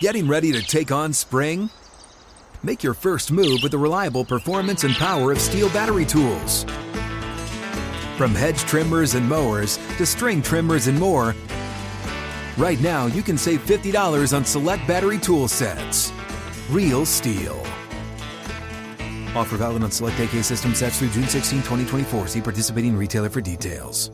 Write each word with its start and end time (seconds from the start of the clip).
Getting 0.00 0.26
ready 0.26 0.50
to 0.52 0.62
take 0.62 0.90
on 0.90 1.12
spring? 1.12 1.68
Make 2.62 2.82
your 2.82 2.94
first 2.94 3.30
move 3.30 3.58
with 3.62 3.72
the 3.72 3.76
reliable 3.76 4.24
performance 4.24 4.82
and 4.84 4.94
power 4.94 5.30
of 5.30 5.36
STIHL 5.36 5.68
battery 5.74 6.06
tools. 6.06 6.64
From 8.16 8.34
hedge 8.34 8.60
trimmers 8.60 9.14
and 9.14 9.28
mowers 9.28 9.76
to 9.98 10.06
string 10.06 10.40
trimmers 10.40 10.86
and 10.86 10.98
more, 10.98 11.34
right 12.56 12.80
now 12.80 13.08
you 13.08 13.20
can 13.20 13.36
save 13.36 13.60
$50 13.66 14.34
on 14.34 14.42
select 14.42 14.88
battery 14.88 15.18
tool 15.18 15.48
sets. 15.48 16.12
Real 16.70 17.04
STIHL. 17.04 17.60
Offer 19.36 19.58
valid 19.58 19.82
on 19.82 19.90
select 19.90 20.18
AK 20.18 20.42
system 20.42 20.74
sets 20.74 21.00
through 21.00 21.10
June 21.10 21.28
16, 21.28 21.58
2024. 21.58 22.28
See 22.28 22.40
participating 22.40 22.96
retailer 22.96 23.28
for 23.28 23.42
details. 23.42 24.10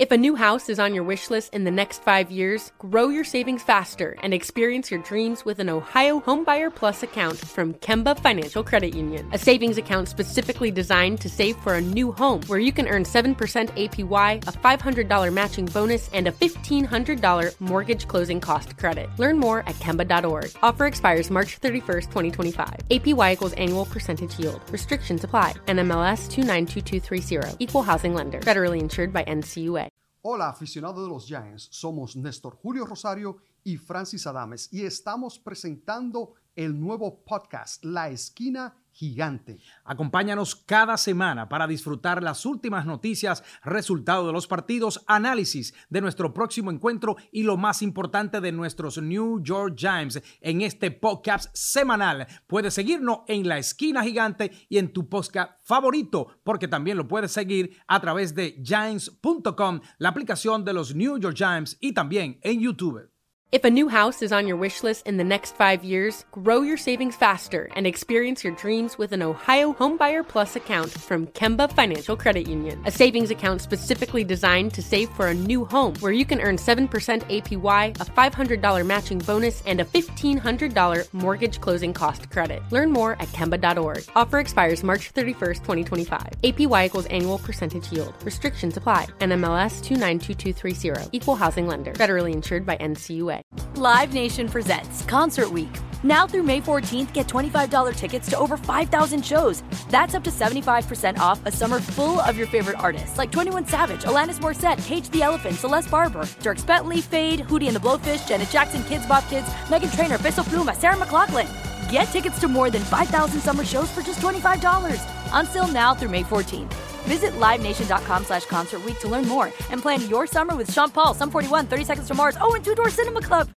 If 0.00 0.12
a 0.12 0.16
new 0.16 0.34
house 0.34 0.70
is 0.70 0.78
on 0.78 0.94
your 0.94 1.04
wish 1.04 1.28
list 1.28 1.52
in 1.52 1.64
the 1.64 1.70
next 1.70 2.00
five 2.00 2.30
years, 2.30 2.72
grow 2.78 3.10
your 3.10 3.22
savings 3.22 3.62
faster 3.62 4.16
and 4.22 4.32
experience 4.32 4.90
your 4.90 5.02
dreams 5.02 5.44
with 5.44 5.58
an 5.58 5.68
Ohio 5.68 6.20
Homebuyer 6.20 6.74
Plus 6.74 7.02
account 7.02 7.36
from 7.36 7.74
Kemba 7.74 8.18
Financial 8.18 8.64
Credit 8.64 8.94
Union. 8.94 9.28
A 9.34 9.36
savings 9.36 9.76
account 9.76 10.08
specifically 10.08 10.70
designed 10.70 11.20
to 11.20 11.28
save 11.28 11.54
for 11.56 11.74
a 11.74 11.82
new 11.82 12.12
home 12.12 12.40
where 12.46 12.58
you 12.58 12.72
can 12.72 12.88
earn 12.88 13.04
7% 13.04 13.28
APY, 13.76 14.42
a 14.42 15.04
$500 15.04 15.32
matching 15.34 15.66
bonus, 15.66 16.10
and 16.14 16.26
a 16.26 16.32
$1,500 16.32 17.52
mortgage 17.60 18.08
closing 18.08 18.40
cost 18.40 18.78
credit. 18.78 19.10
Learn 19.18 19.38
more 19.38 19.58
at 19.66 19.78
Kemba.org. 19.80 20.50
Offer 20.62 20.86
expires 20.86 21.28
March 21.30 21.60
31st, 21.60 22.08
2025. 22.08 22.74
APY 22.88 23.32
equals 23.34 23.52
annual 23.52 23.84
percentage 23.84 24.38
yield. 24.38 24.62
Restrictions 24.70 25.24
apply. 25.24 25.56
NMLS 25.66 26.30
292230. 26.30 27.62
Equal 27.62 27.82
housing 27.82 28.14
lender. 28.14 28.40
Federally 28.40 28.80
insured 28.80 29.12
by 29.12 29.24
NCUA. 29.24 29.89
Hola 30.22 30.50
aficionados 30.50 31.02
de 31.02 31.08
los 31.08 31.24
Giants, 31.24 31.68
somos 31.70 32.14
Néstor 32.14 32.54
Julio 32.54 32.84
Rosario 32.84 33.38
y 33.64 33.78
Francis 33.78 34.26
Adames 34.26 34.70
y 34.70 34.84
estamos 34.84 35.38
presentando 35.38 36.34
el 36.54 36.78
nuevo 36.78 37.24
podcast 37.24 37.82
La 37.86 38.10
Esquina 38.10 38.76
Gigante. 38.92 39.58
Acompáñanos 39.84 40.56
cada 40.56 40.96
semana 40.96 41.48
para 41.48 41.66
disfrutar 41.66 42.22
las 42.22 42.44
últimas 42.46 42.86
noticias, 42.86 43.42
resultados 43.64 44.26
de 44.26 44.32
los 44.32 44.46
partidos, 44.46 45.04
análisis 45.06 45.74
de 45.88 46.00
nuestro 46.00 46.34
próximo 46.34 46.70
encuentro 46.70 47.16
y 47.32 47.42
lo 47.42 47.56
más 47.56 47.82
importante 47.82 48.40
de 48.40 48.52
nuestros 48.52 49.00
New 49.00 49.42
York 49.42 49.74
Giants 49.76 50.20
en 50.40 50.60
este 50.62 50.90
podcast 50.90 51.54
semanal. 51.54 52.26
Puedes 52.46 52.74
seguirnos 52.74 53.20
en 53.26 53.48
La 53.48 53.58
Esquina 53.58 54.02
Gigante 54.02 54.50
y 54.68 54.78
en 54.78 54.92
tu 54.92 55.08
podcast 55.08 55.52
favorito, 55.62 56.28
porque 56.44 56.68
también 56.68 56.96
lo 56.96 57.08
puedes 57.08 57.32
seguir 57.32 57.78
a 57.86 58.00
través 58.00 58.34
de 58.34 58.60
giants.com, 58.62 59.80
la 59.98 60.08
aplicación 60.08 60.64
de 60.64 60.72
los 60.72 60.94
New 60.94 61.18
York 61.18 61.36
Giants 61.36 61.76
y 61.80 61.92
también 61.92 62.38
en 62.42 62.60
YouTube. 62.60 63.19
If 63.52 63.64
a 63.64 63.70
new 63.70 63.88
house 63.88 64.22
is 64.22 64.30
on 64.30 64.46
your 64.46 64.56
wish 64.56 64.84
list 64.84 65.08
in 65.08 65.16
the 65.16 65.24
next 65.24 65.56
five 65.56 65.82
years, 65.82 66.24
grow 66.30 66.62
your 66.62 66.76
savings 66.76 67.16
faster 67.16 67.68
and 67.74 67.84
experience 67.84 68.44
your 68.44 68.54
dreams 68.54 68.96
with 68.96 69.10
an 69.10 69.22
Ohio 69.22 69.72
Homebuyer 69.72 70.22
Plus 70.22 70.54
account 70.54 70.92
from 70.92 71.26
Kemba 71.26 71.72
Financial 71.72 72.16
Credit 72.16 72.46
Union. 72.46 72.80
A 72.86 72.92
savings 72.92 73.32
account 73.32 73.60
specifically 73.60 74.22
designed 74.22 74.72
to 74.74 74.82
save 74.82 75.08
for 75.08 75.26
a 75.26 75.34
new 75.34 75.64
home 75.64 75.94
where 75.98 76.12
you 76.12 76.24
can 76.24 76.40
earn 76.40 76.58
7% 76.58 76.86
APY, 77.26 77.92
a 77.92 78.56
$500 78.58 78.86
matching 78.86 79.18
bonus, 79.18 79.66
and 79.66 79.80
a 79.80 79.84
$1,500 79.84 81.12
mortgage 81.12 81.60
closing 81.60 81.92
cost 81.92 82.30
credit. 82.30 82.62
Learn 82.70 82.92
more 82.92 83.16
at 83.18 83.32
Kemba.org. 83.32 84.04
Offer 84.14 84.38
expires 84.38 84.84
March 84.84 85.12
31st, 85.12 85.64
2025. 85.64 86.26
APY 86.44 86.86
equals 86.86 87.06
annual 87.06 87.38
percentage 87.38 87.90
yield. 87.90 88.14
Restrictions 88.22 88.76
apply. 88.76 89.06
NMLS 89.18 89.82
292230. 89.82 91.10
Equal 91.10 91.34
housing 91.34 91.66
lender. 91.66 91.94
Federally 91.94 92.32
insured 92.32 92.64
by 92.64 92.76
NCUA. 92.76 93.39
Live 93.76 94.12
Nation 94.12 94.48
presents 94.48 95.04
Concert 95.04 95.50
Week. 95.50 95.70
Now 96.02 96.26
through 96.26 96.42
May 96.44 96.60
14th, 96.60 97.12
get 97.12 97.28
$25 97.28 97.94
tickets 97.96 98.28
to 98.30 98.38
over 98.38 98.56
5,000 98.56 99.24
shows. 99.24 99.62
That's 99.90 100.14
up 100.14 100.24
to 100.24 100.30
75% 100.30 101.18
off 101.18 101.44
a 101.46 101.52
summer 101.52 101.80
full 101.80 102.20
of 102.20 102.36
your 102.36 102.46
favorite 102.46 102.78
artists 102.78 103.18
like 103.18 103.30
21 103.30 103.66
Savage, 103.66 104.02
Alanis 104.02 104.38
Morissette, 104.40 104.84
Cage 104.86 105.08
the 105.10 105.22
Elephant, 105.22 105.56
Celeste 105.56 105.90
Barber, 105.90 106.22
Dierks 106.42 106.66
Bentley, 106.66 107.00
Feid, 107.00 107.40
Hootie 107.40 107.66
and 107.66 107.76
the 107.76 107.80
Blowfish, 107.80 108.26
Janet 108.28 108.50
Jackson, 108.50 108.82
KIDZ 108.82 109.08
BOP 109.08 109.28
Kids, 109.28 109.46
Meghan 109.68 109.94
Trainor, 109.94 110.18
Peso 110.18 110.42
Pluma, 110.42 110.76
Sarah 110.76 110.96
McLachlan. 110.96 111.48
Get 111.90 112.04
tickets 112.04 112.38
to 112.40 112.48
more 112.48 112.70
than 112.70 112.82
5,000 112.82 113.40
summer 113.40 113.64
shows 113.64 113.90
for 113.90 114.02
just 114.02 114.20
$25. 114.20 115.00
Until 115.32 115.66
now 115.68 115.94
through 115.94 116.10
May 116.10 116.22
14th. 116.22 116.72
Visit 117.08 117.32
LiveNation.com 117.32 118.24
slash 118.24 118.46
Concert 118.46 118.80
to 119.00 119.08
learn 119.08 119.28
more 119.28 119.46
and 119.70 119.82
plan 119.82 120.08
your 120.08 120.26
summer 120.26 120.56
with 120.56 120.72
Sean 120.72 120.90
Paul, 120.90 121.14
Sum 121.14 121.30
41, 121.30 121.66
30 121.66 121.84
Seconds 121.84 122.08
to 122.08 122.14
Mars, 122.14 122.36
oh, 122.40 122.54
and 122.54 122.64
Two 122.64 122.74
Door 122.74 122.90
Cinema 122.90 123.20
Club. 123.20 123.50